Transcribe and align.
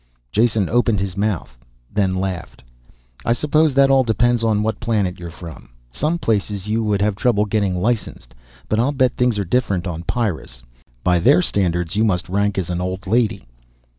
Jason 0.31 0.67
opened 0.67 0.99
his 0.99 1.15
mouth 1.15 1.55
then 1.93 2.15
laughed. 2.15 2.63
"I 3.23 3.33
suppose 3.33 3.75
that 3.75 3.91
all 3.91 4.03
depends 4.03 4.43
on 4.43 4.63
what 4.63 4.79
planet 4.79 5.19
you're 5.19 5.29
from. 5.29 5.69
Some 5.91 6.17
places 6.17 6.67
you 6.67 6.83
would 6.83 7.03
have 7.03 7.15
trouble 7.15 7.45
getting 7.45 7.79
licensed. 7.79 8.33
But 8.67 8.79
I'll 8.79 8.93
bet 8.93 9.15
things 9.15 9.37
are 9.37 9.45
different 9.45 9.85
on 9.85 10.01
Pyrrus. 10.01 10.63
By 11.03 11.19
their 11.19 11.43
standards 11.43 11.95
you 11.95 12.03
must 12.03 12.27
rank 12.29 12.57
as 12.57 12.71
an 12.71 12.81
old 12.81 13.05
lady." 13.05 13.45